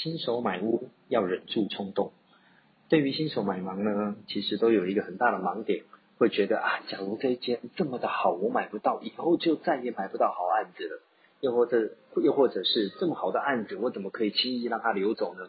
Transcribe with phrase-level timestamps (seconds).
[0.00, 2.12] 新手买屋要忍住冲动。
[2.88, 5.82] 对于新手买房呢，其实都有一个很大的盲点，
[6.18, 11.02] 会觉得啊，假如这一间这么的好，我买不到，以后就再也买不到好案子了。
[11.40, 11.90] 又或者，
[12.22, 15.48] 又或者是这么好的案子，我怎么可以轻易让它流走呢？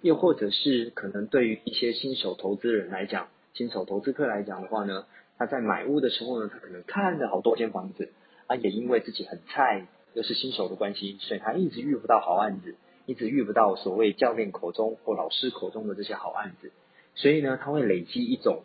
[0.00, 5.04] 又或者是可能对于一些新手投资人来讲，新手投资客来讲的话呢，
[5.36, 8.10] 他在买屋的时候呢，他可能看了好多间房子，
[8.46, 12.76] 啊，也因为自己很菜，又是新手的关系，所以他一直遇不到好案子。
[13.10, 16.70] 一直遇不到所谓教练口中或老师口中的这些好案子，
[17.16, 18.62] 所以呢，他会累积一种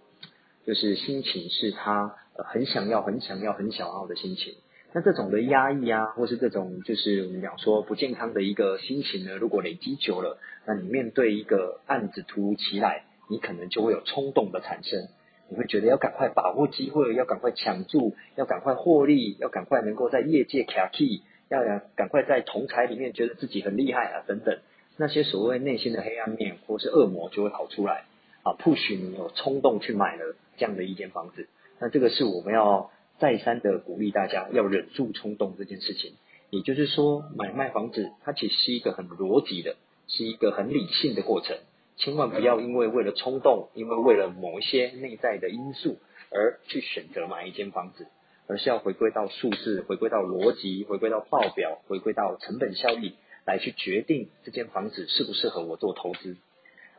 [0.67, 4.53] 就是心情，是他很想要、很想要、很想要的心情。
[4.93, 15.07] 那这种的压抑啊，或是这种就是我们讲说不健康的一个心情呢，如果累积久了，那你面对一个案子突如其来，你可能就会有冲动的产生，
[15.49, 21.23] 你会觉得要赶快把握机会，要赶快抢住，要赶快获利，要赶快能够在业界卡 key。
[21.49, 24.59] 要要赶快在同台里面觉得自己很厉害啊，等等，
[24.97, 28.05] 那些所谓内心的黑暗面或是恶魔就会跑出来
[28.43, 31.47] 啊，push 你有冲动去买了这样的一间房子。
[31.79, 36.13] 那这个是我们要再三的鼓励大家要忍住冲动这件事情。
[36.51, 39.75] 也就是说，买卖房子它其实是一个很逻辑的，
[40.07, 41.57] 是一个很理性的过程。
[41.97, 45.97] 千万不要因为为了冲动，因为为了某一些内在的因素
[46.31, 48.07] 而去选择买一间房子。
[48.47, 53.15] 而是要回归到数字，回归到逻辑，回归到报表，回归到成本效益，
[53.45, 56.37] 来去决定这间房子适不适合我做投资。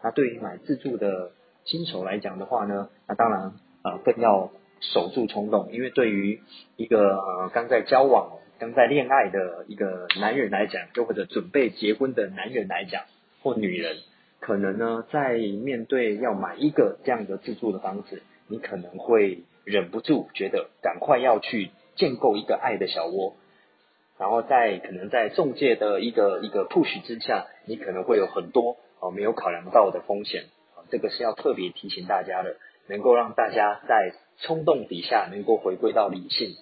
[0.03, 1.33] 那对于买自住的
[1.65, 6.41] 新手来讲的话呢，那当然呃更要守住冲动，因为对于
[6.77, 13.05] 一个呃刚在交往、刚在恋爱的一个男人来讲，又或者准备结婚的男人来讲，
[13.43, 13.97] 或女人，
[14.41, 19.45] 可能呢在面对要买一个这样的自住的房子，你可能会。
[19.67, 23.35] 忍不住觉得赶快要去建构一个爱的小窝，
[24.17, 30.45] 然后在可能在中介的一个一个 push 之下，你可能会有很多哦没有考量到的风险
[30.77, 32.55] 啊，这个是要特别提醒大家的，
[32.87, 36.55] 能够让大家在冲动底下能够回归到理性。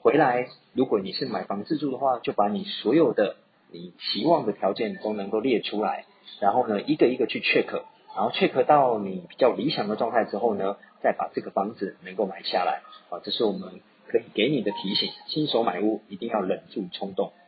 [0.00, 3.36] 回来，如果你是买房自住的话，就把你所有的
[3.70, 6.06] 你期望的条件都能够列出来，
[6.40, 7.82] 然后呢一个一个去 check，
[8.14, 10.76] 然后 check 到你比较理想的状态之后呢。
[11.00, 15.08] 再把这个房子能够买下来，啊，这是我们可以给你的提醒。
[15.28, 17.30] 新手买屋一定要忍住冲动。